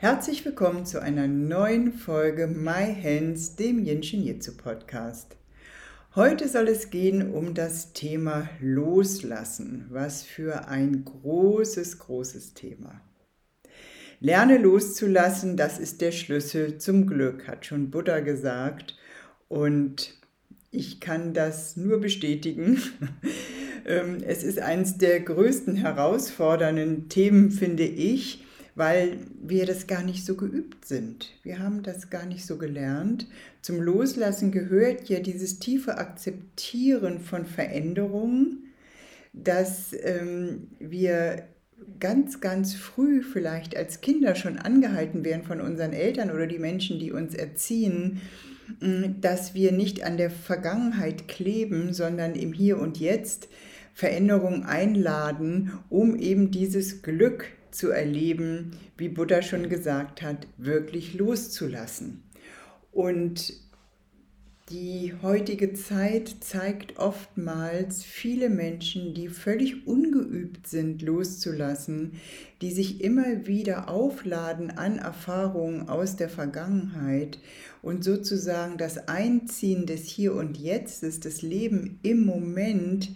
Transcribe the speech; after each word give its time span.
Herzlich 0.00 0.46
willkommen 0.46 0.86
zu 0.86 1.02
einer 1.02 1.28
neuen 1.28 1.92
Folge 1.92 2.46
My 2.46 2.96
Hands, 3.02 3.54
dem 3.56 3.84
Jinshin 3.84 4.22
Jitsu 4.22 4.56
Podcast. 4.56 5.36
Heute 6.14 6.48
soll 6.48 6.68
es 6.68 6.88
gehen 6.88 7.34
um 7.34 7.52
das 7.52 7.92
Thema 7.92 8.48
Loslassen. 8.60 9.84
Was 9.90 10.22
für 10.22 10.68
ein 10.68 11.04
großes, 11.04 11.98
großes 11.98 12.54
Thema. 12.54 13.02
Lerne 14.20 14.56
loszulassen, 14.56 15.58
das 15.58 15.78
ist 15.78 16.00
der 16.00 16.12
Schlüssel 16.12 16.78
zum 16.78 17.06
Glück, 17.06 17.46
hat 17.46 17.66
schon 17.66 17.90
Buddha 17.90 18.20
gesagt. 18.20 18.96
Und 19.48 20.14
ich 20.70 21.00
kann 21.00 21.34
das 21.34 21.76
nur 21.76 22.00
bestätigen. 22.00 22.80
Ähm, 23.86 24.18
es 24.22 24.42
ist 24.42 24.58
eines 24.58 24.98
der 24.98 25.20
größten 25.20 25.74
herausfordernden 25.74 27.08
Themen, 27.08 27.50
finde 27.50 27.84
ich 27.84 28.44
weil 28.80 29.18
wir 29.42 29.66
das 29.66 29.86
gar 29.86 30.02
nicht 30.02 30.24
so 30.24 30.36
geübt 30.36 30.86
sind. 30.86 31.34
Wir 31.42 31.58
haben 31.58 31.82
das 31.82 32.08
gar 32.08 32.24
nicht 32.24 32.46
so 32.46 32.56
gelernt. 32.56 33.26
Zum 33.60 33.78
Loslassen 33.78 34.52
gehört 34.52 35.10
ja 35.10 35.20
dieses 35.20 35.58
tiefe 35.58 35.98
Akzeptieren 35.98 37.20
von 37.20 37.44
Veränderungen, 37.44 38.72
dass 39.34 39.94
ähm, 40.02 40.68
wir 40.78 41.44
ganz, 41.98 42.40
ganz 42.40 42.72
früh 42.72 43.22
vielleicht 43.22 43.76
als 43.76 44.00
Kinder 44.00 44.34
schon 44.34 44.56
angehalten 44.56 45.26
werden 45.26 45.44
von 45.44 45.60
unseren 45.60 45.92
Eltern 45.92 46.30
oder 46.30 46.46
die 46.46 46.58
Menschen, 46.58 46.98
die 46.98 47.12
uns 47.12 47.34
erziehen, 47.34 48.22
dass 49.20 49.52
wir 49.54 49.72
nicht 49.72 50.04
an 50.04 50.16
der 50.16 50.30
Vergangenheit 50.30 51.28
kleben, 51.28 51.92
sondern 51.92 52.34
im 52.34 52.54
Hier 52.54 52.78
und 52.78 52.98
Jetzt 52.98 53.48
Veränderungen 53.92 54.62
einladen, 54.62 55.72
um 55.90 56.16
eben 56.16 56.50
dieses 56.50 57.02
Glück 57.02 57.44
zu 57.72 57.90
erleben, 57.90 58.72
wie 58.96 59.08
Buddha 59.08 59.42
schon 59.42 59.68
gesagt 59.68 60.22
hat, 60.22 60.46
wirklich 60.58 61.14
loszulassen. 61.14 62.22
Und 62.92 63.52
die 64.70 65.14
heutige 65.20 65.72
Zeit 65.72 66.32
zeigt 66.38 66.96
oftmals 66.96 68.04
viele 68.04 68.48
Menschen, 68.48 69.14
die 69.14 69.26
völlig 69.26 69.84
ungeübt 69.84 70.68
sind, 70.68 71.02
loszulassen, 71.02 72.12
die 72.62 72.70
sich 72.70 73.02
immer 73.02 73.48
wieder 73.48 73.88
aufladen 73.88 74.70
an 74.70 74.98
Erfahrungen 74.98 75.88
aus 75.88 76.14
der 76.14 76.28
Vergangenheit 76.28 77.40
und 77.82 78.04
sozusagen 78.04 78.78
das 78.78 79.08
Einziehen 79.08 79.86
des 79.86 80.04
Hier 80.04 80.34
und 80.34 80.56
Jetztes, 80.56 81.18
das 81.18 81.42
Leben 81.42 81.98
im 82.04 82.24
Moment 82.24 83.10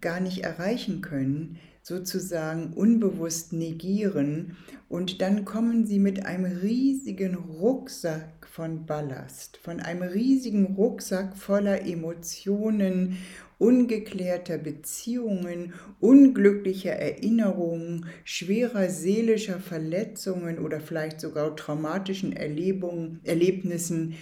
gar 0.00 0.20
nicht 0.20 0.44
erreichen 0.44 1.00
können, 1.00 1.58
sozusagen 1.90 2.72
unbewusst 2.72 3.52
negieren 3.52 4.56
und 4.88 5.20
dann 5.20 5.44
kommen 5.44 5.86
sie 5.86 5.98
mit 5.98 6.24
einem 6.24 6.44
riesigen 6.44 7.34
Rucksack 7.34 8.46
von 8.48 8.86
Ballast, 8.86 9.56
von 9.56 9.80
einem 9.80 10.02
riesigen 10.02 10.76
Rucksack 10.76 11.36
voller 11.36 11.84
Emotionen, 11.84 13.18
ungeklärter 13.58 14.56
Beziehungen, 14.56 15.74
unglücklicher 15.98 16.92
Erinnerungen, 16.92 18.06
schwerer 18.22 18.88
seelischer 18.88 19.58
Verletzungen 19.58 20.60
oder 20.60 20.80
vielleicht 20.80 21.20
sogar 21.20 21.56
traumatischen 21.56 22.32
Erlebungen, 22.32 23.18
Erlebnissen, 23.24 24.14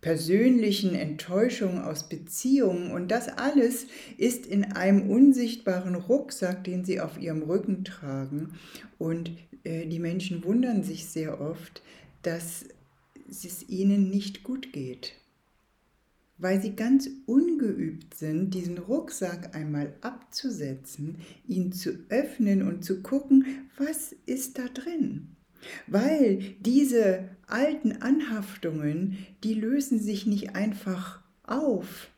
persönlichen 0.00 0.94
Enttäuschungen 0.94 1.82
aus 1.82 2.08
Beziehungen 2.08 2.92
und 2.92 3.08
das 3.08 3.28
alles 3.28 3.86
ist 4.18 4.46
in 4.46 4.64
einem 4.64 5.10
unsichtbaren 5.10 5.94
Rucksack, 5.94 6.64
den 6.64 6.84
sie 6.84 7.00
auf 7.00 7.18
ihrem 7.18 7.42
Rücken 7.42 7.84
tragen. 7.84 8.54
Und 8.98 9.32
äh, 9.64 9.86
die 9.86 9.98
Menschen 9.98 10.44
wundern 10.44 10.82
sich 10.82 11.06
sehr 11.06 11.40
oft, 11.40 11.82
dass 12.22 12.66
es 13.28 13.68
ihnen 13.68 14.10
nicht 14.10 14.44
gut 14.44 14.72
geht, 14.72 15.14
weil 16.38 16.60
sie 16.60 16.76
ganz 16.76 17.08
ungeübt 17.26 18.14
sind, 18.14 18.54
diesen 18.54 18.78
Rucksack 18.78 19.56
einmal 19.56 19.94
abzusetzen, 20.02 21.18
ihn 21.48 21.72
zu 21.72 21.90
öffnen 22.08 22.62
und 22.62 22.84
zu 22.84 23.02
gucken, 23.02 23.68
was 23.76 24.14
ist 24.26 24.58
da 24.58 24.68
drin. 24.68 25.35
Weil 25.86 26.38
diese 26.60 27.28
alten 27.46 28.02
Anhaftungen, 28.02 29.18
die 29.44 29.54
lösen 29.54 30.00
sich 30.00 30.26
nicht 30.26 30.54
einfach 30.54 31.22
auf. 31.42 32.10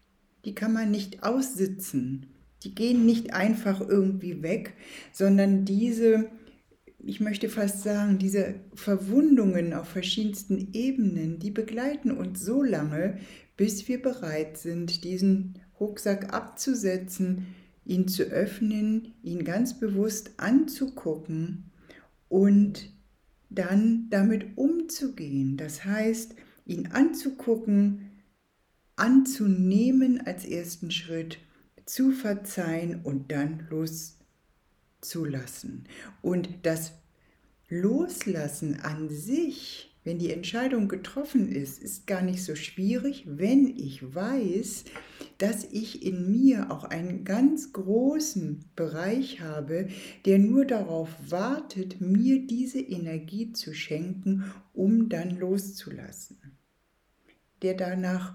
Die 0.45 0.55
kann 0.55 0.73
man 0.73 0.91
nicht 0.91 1.23
aussitzen. 1.23 2.27
Die 2.65 2.75
gehen 2.75 3.07
nicht 3.07 3.35
einfach 3.35 3.81
irgendwie 3.81 4.43
weg, 4.43 4.75
sondern 5.13 5.65
diese, 5.65 6.29
ich 6.99 7.21
möchte 7.21 7.49
fast 7.49 7.83
sagen, 7.83 8.19
diese 8.19 8.57
Verwundungen 8.75 9.73
auf 9.73 9.89
verschiedensten 9.89 10.73
Ebenen, 10.73 11.39
die 11.39 11.53
begleiten 11.53 12.11
uns 12.11 12.45
so 12.45 12.63
lange, 12.63 13.19
bis 13.57 13.87
wir 13.89 14.03
bereit 14.03 14.59
sind, 14.59 15.05
diesen 15.05 15.61
Rucksack 15.79 16.33
abzusetzen, 16.35 17.47
ihn 17.85 18.09
zu 18.09 18.25
öffnen, 18.25 19.15
ihn 19.23 19.45
ganz 19.45 19.79
bewusst 19.79 20.33
anzugucken 20.39 21.71
und 22.29 22.91
dann 23.51 24.09
damit 24.11 24.57
umzugehen. 24.57 25.57
Das 25.57 25.85
heißt, 25.85 26.35
ihn 26.67 26.89
anzugucken, 26.89 28.11
anzunehmen 28.97 30.21
als 30.27 30.45
ersten 30.45 30.91
Schritt, 30.91 31.39
zu 31.87 32.13
verzeihen 32.13 33.01
und 33.03 33.33
dann 33.33 33.67
loszulassen. 35.01 35.85
Und 36.21 36.51
das 36.63 36.93
Loslassen 37.69 38.81
an 38.81 39.09
sich 39.09 39.89
wenn 40.09 40.19
die 40.19 40.33
Entscheidung 40.33 40.89
getroffen 40.89 41.53
ist, 41.53 41.83
ist 41.83 42.07
gar 42.07 42.23
nicht 42.23 42.43
so 42.43 42.55
schwierig, 42.55 43.25
wenn 43.27 43.67
ich 43.77 44.15
weiß, 44.15 44.85
dass 45.39 45.65
ich 45.65 46.05
in 46.05 46.31
mir 46.31 46.71
auch 46.71 46.85
einen 46.85 47.25
ganz 47.25 47.73
großen 47.73 48.65
Bereich 48.75 49.41
habe, 49.41 49.89
der 50.27 50.39
nur 50.39 50.65
darauf 50.65 51.11
wartet, 51.29 52.01
mir 52.01 52.45
diese 52.47 52.81
Energie 52.81 53.53
zu 53.53 53.73
schenken, 53.73 54.53
um 54.75 55.09
dann 55.09 55.39
loszulassen. 55.39 56.39
Der 57.63 57.75
danach 57.75 58.35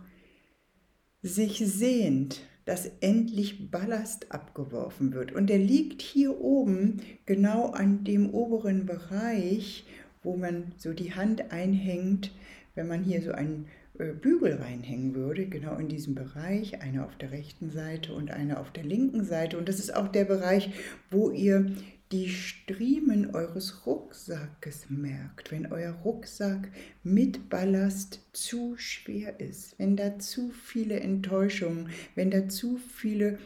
sich 1.21 1.59
sehnt, 1.59 2.41
dass 2.65 2.89
endlich 3.01 3.69
Ballast 3.69 4.31
abgeworfen 4.31 5.13
wird. 5.13 5.33
Und 5.33 5.49
der 5.49 5.59
liegt 5.59 6.01
hier 6.01 6.39
oben, 6.39 7.01
genau 7.25 7.71
an 7.71 8.05
dem 8.05 8.29
oberen 8.29 8.85
Bereich, 8.85 9.85
wo 10.21 10.37
man 10.37 10.73
so 10.77 10.93
die 10.93 11.13
Hand 11.13 11.51
einhängt, 11.51 12.31
wenn 12.75 12.87
man 12.87 13.03
hier 13.03 13.21
so 13.21 13.31
einen 13.31 13.67
äh, 13.99 14.13
Bügel 14.13 14.53
reinhängen 14.53 15.13
würde, 15.13 15.45
genau 15.47 15.77
in 15.77 15.87
diesem 15.87 16.15
Bereich, 16.15 16.81
eine 16.81 17.05
auf 17.05 17.15
der 17.17 17.31
rechten 17.31 17.69
Seite 17.69 18.13
und 18.13 18.31
eine 18.31 18.59
auf 18.59 18.71
der 18.71 18.83
linken 18.83 19.23
Seite. 19.23 19.57
Und 19.57 19.69
das 19.69 19.79
ist 19.79 19.95
auch 19.95 20.07
der 20.07 20.25
Bereich, 20.25 20.71
wo 21.11 21.29
ihr 21.29 21.71
die 22.11 22.29
Striemen 22.29 23.33
eures 23.33 23.87
Rucksackes 23.87 24.89
merkt, 24.89 25.51
wenn 25.51 25.71
euer 25.71 25.93
Rucksack 25.93 26.69
mit 27.01 27.49
Ballast 27.49 28.21
zu 28.33 28.75
schwer 28.77 29.39
ist, 29.39 29.79
wenn 29.79 29.97
da 29.97 30.19
zu 30.19 30.51
viele 30.51 30.99
Enttäuschungen, 30.99 31.89
wenn 32.13 32.29
da 32.29 32.47
zu 32.47 32.77
viele 32.77 33.39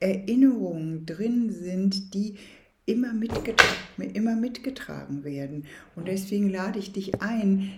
Erinnerungen 0.00 1.04
drin 1.04 1.50
sind, 1.50 2.14
die 2.14 2.36
immer, 2.86 3.12
mitgetragen, 3.12 4.10
immer 4.12 4.36
mitgetragen 4.36 5.24
werden. 5.24 5.66
Und 5.96 6.08
deswegen 6.08 6.50
lade 6.50 6.78
ich 6.78 6.92
dich 6.92 7.22
ein, 7.22 7.72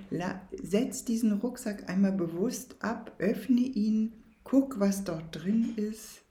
setz 0.62 1.04
diesen 1.04 1.32
Rucksack 1.32 1.88
einmal 1.88 2.12
bewusst 2.12 2.76
ab, 2.80 3.12
öffne 3.18 3.60
ihn, 3.60 4.12
guck, 4.44 4.80
was 4.80 5.04
dort 5.04 5.34
drin 5.34 5.74
ist, 5.76 6.22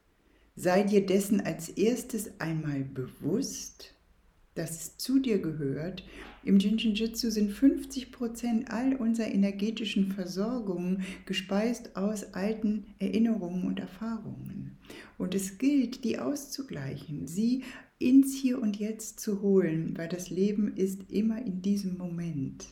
sei 0.55 0.83
dir 0.83 1.05
dessen 1.05 1.41
als 1.41 1.69
erstes 1.69 2.39
einmal 2.39 2.81
bewusst, 2.81 3.94
dass 4.55 4.71
es 4.71 4.97
zu 4.97 5.19
dir 5.19 5.39
gehört. 5.39 6.03
Im 6.43 6.57
Jinjin-Jitsu 6.59 7.29
sind 7.29 7.51
50 7.51 8.11
Prozent 8.11 8.71
all 8.71 8.95
unserer 8.95 9.27
energetischen 9.27 10.11
Versorgung 10.11 11.01
gespeist 11.25 11.95
aus 11.95 12.33
alten 12.33 12.85
Erinnerungen 12.99 13.65
und 13.65 13.79
Erfahrungen. 13.79 14.77
Und 15.17 15.35
es 15.35 15.57
gilt, 15.57 16.03
die 16.03 16.19
auszugleichen, 16.19 17.27
sie 17.27 17.63
ins 17.99 18.35
Hier 18.35 18.61
und 18.61 18.77
Jetzt 18.77 19.19
zu 19.19 19.41
holen, 19.41 19.97
weil 19.97 20.07
das 20.07 20.29
Leben 20.29 20.75
ist 20.75 21.11
immer 21.11 21.45
in 21.45 21.61
diesem 21.61 21.97
Moment. 21.97 22.65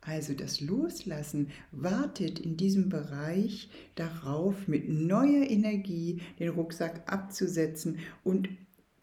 Also 0.00 0.34
das 0.34 0.60
Loslassen 0.60 1.48
wartet 1.72 2.38
in 2.38 2.58
diesem 2.58 2.90
Bereich 2.90 3.70
darauf, 3.94 4.68
mit 4.68 4.88
neuer 4.88 5.48
Energie 5.48 6.20
den 6.38 6.50
Rucksack 6.50 7.10
abzusetzen 7.10 7.98
und 8.22 8.48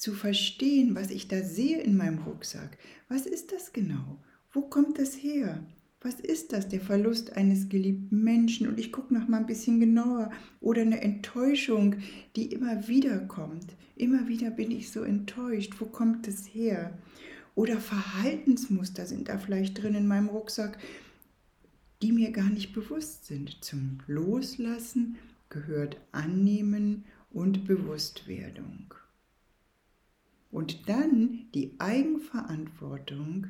zu 0.02 0.14
verstehen, 0.14 0.96
was 0.96 1.12
ich 1.12 1.28
da 1.28 1.44
sehe 1.44 1.80
in 1.80 1.96
meinem 1.96 2.24
Rucksack. 2.24 2.76
Was 3.08 3.28
ist 3.28 3.52
das 3.52 3.72
genau? 3.72 4.18
Wo 4.52 4.62
kommt 4.62 4.98
das 4.98 5.14
her? 5.14 5.64
Was 6.02 6.20
ist 6.20 6.54
das, 6.54 6.68
der 6.68 6.82
Verlust 6.82 7.34
eines 7.34 7.70
geliebten 7.70 8.24
Menschen? 8.24 8.68
Und 8.68 8.80
ich 8.80 8.92
gucke 8.92 9.14
noch 9.14 9.28
mal 9.28 9.38
ein 9.38 9.46
bisschen 9.46 9.80
genauer. 9.80 10.32
Oder 10.60 10.82
eine 10.82 11.02
Enttäuschung, 11.02 11.98
die 12.36 12.52
immer 12.52 12.88
wieder 12.88 13.20
kommt. 13.20 13.76
Immer 13.96 14.28
wieder 14.28 14.50
bin 14.50 14.72
ich 14.72 14.90
so 14.90 15.04
enttäuscht. 15.04 15.76
Wo 15.78 15.86
kommt 15.86 16.26
das 16.26 16.48
her? 16.48 16.98
Oder 17.54 17.78
Verhaltensmuster 17.78 19.06
sind 19.06 19.30
da 19.30 19.38
vielleicht 19.38 19.84
drin 19.84 19.94
in 19.94 20.08
meinem 20.08 20.30
Rucksack, 20.30 20.80
die 22.02 22.12
mir 22.12 22.32
gar 22.32 22.50
nicht 22.50 22.74
bewusst 22.74 23.28
sind. 23.28 23.64
Zum 23.64 24.00
Loslassen 24.08 25.18
gehört 25.50 25.98
Annehmen 26.12 27.06
und 27.30 27.66
Bewusstwerdung. 27.66 28.96
Und 30.52 30.90
dann 30.90 31.48
die 31.54 31.76
Eigenverantwortung 31.80 33.48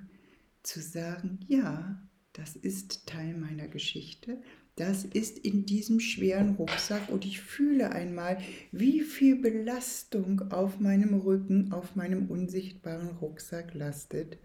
zu 0.64 0.80
sagen, 0.80 1.40
ja, 1.48 2.00
das 2.34 2.56
ist 2.56 3.08
Teil 3.08 3.36
meiner 3.36 3.68
Geschichte, 3.68 4.42
das 4.76 5.04
ist 5.04 5.38
in 5.40 5.66
diesem 5.66 6.00
schweren 6.00 6.56
Rucksack 6.56 7.10
und 7.10 7.26
ich 7.26 7.42
fühle 7.42 7.92
einmal, 7.92 8.38
wie 8.72 9.02
viel 9.02 9.36
Belastung 9.36 10.52
auf 10.52 10.80
meinem 10.80 11.14
Rücken, 11.14 11.74
auf 11.74 11.96
meinem 11.96 12.30
unsichtbaren 12.30 13.10
Rucksack 13.18 13.74
lastet. 13.74 14.38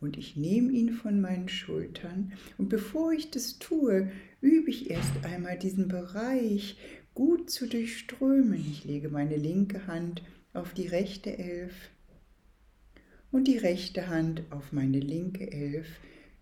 Und 0.00 0.16
ich 0.16 0.36
nehme 0.36 0.70
ihn 0.72 0.90
von 0.92 1.20
meinen 1.20 1.48
Schultern 1.48 2.32
und 2.58 2.68
bevor 2.68 3.12
ich 3.12 3.30
das 3.30 3.58
tue, 3.58 4.10
übe 4.40 4.70
ich 4.70 4.90
erst 4.90 5.24
einmal 5.24 5.58
diesen 5.58 5.88
Bereich 5.88 6.76
gut 7.14 7.50
zu 7.50 7.66
durchströmen. 7.66 8.64
Ich 8.70 8.84
lege 8.84 9.08
meine 9.08 9.36
linke 9.36 9.86
Hand 9.86 10.22
auf 10.52 10.74
die 10.74 10.86
rechte 10.86 11.38
Elf 11.38 11.74
und 13.34 13.48
die 13.48 13.58
rechte 13.58 14.08
Hand 14.08 14.44
auf 14.50 14.72
meine 14.72 15.00
linke 15.00 15.50
Elf 15.52 15.86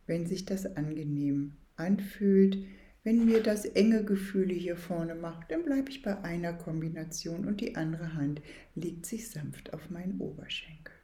wenn 0.07 0.27
sich 0.27 0.45
das 0.45 0.77
angenehm 0.77 1.53
anfühlt. 1.77 2.59
Wenn 3.05 3.25
mir 3.25 3.43
das 3.43 3.65
enge 3.65 4.05
Gefühle 4.05 4.55
hier 4.55 4.77
vorne 4.77 5.15
macht, 5.15 5.51
dann 5.51 5.65
bleibe 5.65 5.91
ich 5.91 6.03
bei 6.03 6.23
einer 6.23 6.53
Kombination 6.53 7.47
und 7.47 7.61
die 7.61 7.75
andere 7.75 8.15
Hand 8.15 8.41
legt 8.77 9.07
sich 9.07 9.29
sanft 9.29 9.73
auf 9.75 9.91
meinen 9.91 10.21
Oberschenkel. 10.21 10.95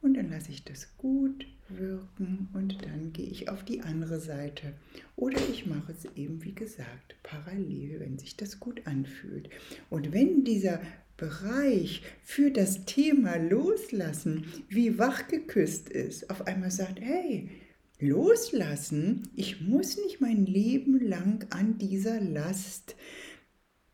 Und 0.00 0.14
dann 0.14 0.30
lasse 0.30 0.50
ich 0.50 0.64
das 0.64 0.96
gut 0.96 1.46
wirken 1.68 2.48
und 2.54 2.86
dann 2.86 3.12
gehe 3.12 3.26
ich 3.26 3.50
auf 3.50 3.64
die 3.64 3.82
andere 3.82 4.18
Seite. 4.18 4.72
Oder 5.16 5.38
ich 5.50 5.66
mache 5.66 5.92
es 5.92 6.06
eben, 6.16 6.42
wie 6.42 6.54
gesagt, 6.54 7.16
parallel, 7.22 8.00
wenn 8.00 8.18
sich 8.18 8.36
das 8.36 8.58
gut 8.60 8.86
anfühlt. 8.86 9.50
Und 9.90 10.12
wenn 10.12 10.42
dieser 10.44 10.80
Bereich 11.20 12.02
für 12.24 12.50
das 12.50 12.86
Thema 12.86 13.36
Loslassen 13.36 14.46
wie 14.68 14.98
wach 14.98 15.28
geküsst 15.28 15.90
ist, 15.90 16.30
auf 16.30 16.46
einmal 16.46 16.70
sagt, 16.70 17.00
hey, 17.00 17.50
loslassen. 18.00 19.28
Ich 19.36 19.60
muss 19.60 19.96
nicht 19.98 20.20
mein 20.20 20.46
Leben 20.46 20.98
lang 20.98 21.46
an 21.50 21.78
dieser 21.78 22.20
Last 22.20 22.96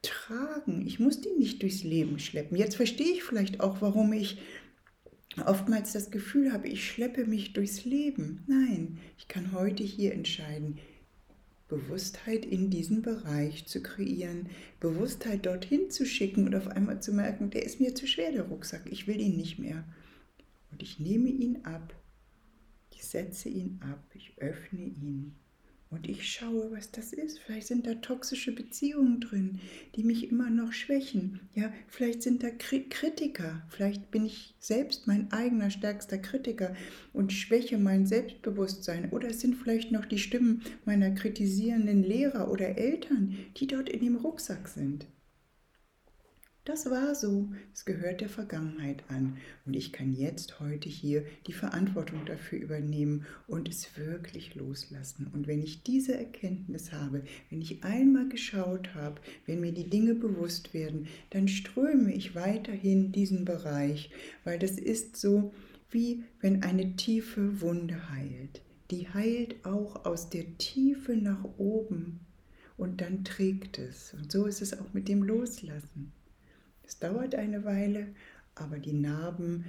tragen. 0.02 0.87
Ich 0.87 1.00
muss 1.00 1.20
die 1.20 1.32
nicht 1.37 1.62
durchs 1.62 1.82
Leben 1.82 2.19
schleppen. 2.19 2.56
Jetzt 2.56 2.76
verstehe 2.76 3.12
ich 3.12 3.25
vielleicht 3.25 3.61
auch, 3.61 3.82
warum 3.82 4.12
ich 4.12 4.38
oftmals 5.44 5.93
das 5.93 6.11
Gefühl 6.11 6.52
habe, 6.52 6.69
ich 6.69 6.88
schleppe 6.88 7.26
mich 7.26 7.52
durchs 7.52 7.84
Leben. 7.84 8.44
Nein, 8.46 8.99
ich 9.19 9.28
kann 9.28 9.52
heute 9.52 9.82
hier 9.82 10.12
entscheiden, 10.12 10.78
Bewusstheit 11.68 12.44
in 12.44 12.70
diesen 12.70 13.02
Bereich 13.02 13.66
zu 13.66 13.82
kreieren, 13.82 14.48
Bewusstheit 14.80 15.46
dorthin 15.46 15.90
zu 15.90 16.06
schicken 16.06 16.46
und 16.46 16.54
auf 16.54 16.68
einmal 16.68 17.02
zu 17.02 17.12
merken, 17.12 17.50
der 17.50 17.64
ist 17.64 17.80
mir 17.80 17.94
zu 17.94 18.06
schwer, 18.06 18.32
der 18.32 18.44
Rucksack, 18.44 18.82
ich 18.90 19.06
will 19.06 19.20
ihn 19.20 19.36
nicht 19.36 19.58
mehr. 19.58 19.84
Und 20.70 20.82
ich 20.82 21.00
nehme 21.00 21.28
ihn 21.28 21.64
ab 21.64 21.94
ich 22.96 23.04
setze 23.04 23.48
ihn 23.50 23.78
ab, 23.82 24.02
ich 24.14 24.38
öffne 24.38 24.80
ihn 24.80 25.36
und 25.88 26.08
ich 26.08 26.28
schaue, 26.28 26.72
was 26.72 26.90
das 26.90 27.12
ist. 27.12 27.38
Vielleicht 27.38 27.68
sind 27.68 27.86
da 27.86 27.94
toxische 27.94 28.52
Beziehungen 28.52 29.20
drin, 29.20 29.60
die 29.94 30.02
mich 30.02 30.30
immer 30.30 30.50
noch 30.50 30.72
schwächen. 30.72 31.40
Ja, 31.54 31.72
vielleicht 31.86 32.22
sind 32.22 32.42
da 32.42 32.50
Kritiker. 32.50 33.62
Vielleicht 33.70 34.10
bin 34.10 34.24
ich 34.26 34.54
selbst 34.58 35.06
mein 35.06 35.32
eigener 35.32 35.70
stärkster 35.70 36.18
Kritiker 36.18 36.74
und 37.12 37.32
schwäche 37.32 37.78
mein 37.78 38.04
Selbstbewusstsein. 38.04 39.10
Oder 39.10 39.28
es 39.28 39.40
sind 39.40 39.54
vielleicht 39.54 39.92
noch 39.92 40.06
die 40.06 40.18
Stimmen 40.18 40.62
meiner 40.84 41.12
kritisierenden 41.12 42.02
Lehrer 42.02 42.50
oder 42.50 42.76
Eltern, 42.76 43.36
die 43.56 43.68
dort 43.68 43.88
in 43.88 44.00
dem 44.00 44.16
Rucksack 44.16 44.68
sind. 44.68 45.06
Das 46.66 46.90
war 46.90 47.14
so, 47.14 47.48
es 47.72 47.84
gehört 47.84 48.20
der 48.20 48.28
Vergangenheit 48.28 49.04
an 49.06 49.36
und 49.66 49.74
ich 49.74 49.92
kann 49.92 50.12
jetzt 50.12 50.58
heute 50.58 50.88
hier 50.88 51.24
die 51.46 51.52
Verantwortung 51.52 52.26
dafür 52.26 52.58
übernehmen 52.58 53.24
und 53.46 53.68
es 53.68 53.96
wirklich 53.96 54.56
loslassen. 54.56 55.30
Und 55.32 55.46
wenn 55.46 55.62
ich 55.62 55.84
diese 55.84 56.18
Erkenntnis 56.18 56.90
habe, 56.90 57.22
wenn 57.50 57.62
ich 57.62 57.84
einmal 57.84 58.28
geschaut 58.28 58.96
habe, 58.96 59.20
wenn 59.46 59.60
mir 59.60 59.70
die 59.70 59.88
Dinge 59.88 60.16
bewusst 60.16 60.74
werden, 60.74 61.06
dann 61.30 61.46
ströme 61.46 62.12
ich 62.12 62.34
weiterhin 62.34 63.12
diesen 63.12 63.44
Bereich, 63.44 64.10
weil 64.42 64.58
das 64.58 64.72
ist 64.72 65.16
so 65.16 65.54
wie 65.92 66.24
wenn 66.40 66.64
eine 66.64 66.96
tiefe 66.96 67.60
Wunde 67.60 68.10
heilt. 68.10 68.60
Die 68.90 69.08
heilt 69.08 69.64
auch 69.64 70.04
aus 70.04 70.30
der 70.30 70.58
Tiefe 70.58 71.16
nach 71.16 71.44
oben 71.58 72.18
und 72.76 73.00
dann 73.00 73.22
trägt 73.22 73.78
es. 73.78 74.14
Und 74.14 74.32
so 74.32 74.46
ist 74.46 74.62
es 74.62 74.76
auch 74.76 74.92
mit 74.94 75.06
dem 75.06 75.22
Loslassen. 75.22 76.10
Es 76.86 76.98
dauert 76.98 77.34
eine 77.34 77.64
Weile, 77.64 78.14
aber 78.54 78.78
die 78.78 78.92
Narben 78.92 79.64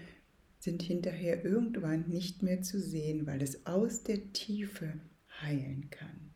sind 0.60 0.82
hinterher 0.82 1.44
irgendwann 1.44 2.08
nicht 2.08 2.44
mehr 2.44 2.62
zu 2.62 2.80
sehen, 2.80 3.26
weil 3.26 3.42
es 3.42 3.66
aus 3.66 4.04
der 4.04 4.34
Tiefe 4.34 4.94
heilen 5.42 5.90
kann. 5.90 6.32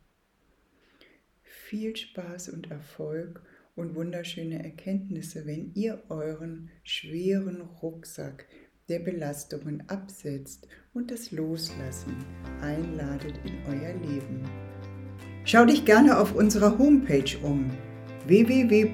Viel 1.42 1.96
Spaß 1.96 2.50
und 2.50 2.70
Erfolg 2.70 3.42
und 3.74 3.94
wunderschöne 3.94 4.62
Erkenntnisse, 4.62 5.46
wenn 5.46 5.72
ihr 5.74 6.02
euren 6.08 6.70
schweren 6.82 7.60
Rucksack 7.60 8.46
der 8.88 8.98
Belastungen 8.98 9.88
absetzt 9.88 10.66
und 10.92 11.10
das 11.10 11.30
Loslassen 11.30 12.16
einladet 12.60 13.34
in 13.44 13.54
euer 13.66 13.94
Leben. 13.94 14.44
Schau 15.44 15.64
dich 15.64 15.84
gerne 15.84 16.18
auf 16.18 16.34
unserer 16.34 16.78
Homepage 16.78 17.38
um 17.42 17.70
www 18.26 18.86